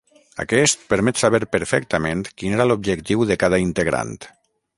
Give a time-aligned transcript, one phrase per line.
[0.43, 4.17] Aquest permet saber perfectament quin era l'objectiu de cada integrant.